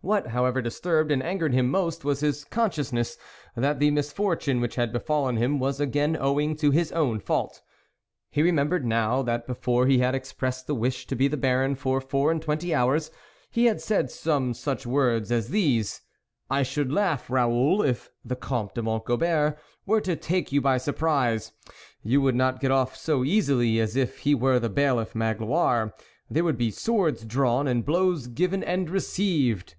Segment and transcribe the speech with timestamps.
[0.00, 3.18] What, however, disturbed and angered him most was his consciousness
[3.56, 7.60] that the misfortune which had befallen him was again owing to his own fault.
[8.30, 12.00] He remembered now that before he had expressed the wish to be the Baron for
[12.00, 13.10] four and twenty hours,
[13.50, 16.00] he had said some such words as these:"
[16.50, 20.78] I should laugh, Raoul, if the Comte de Mont Gobert were to take you by
[20.78, 21.52] sur prise;
[22.02, 25.92] you would not get off so easily as if he were the Bailiff Magloire;
[26.30, 29.74] there would be swords drawn, and blows given and received."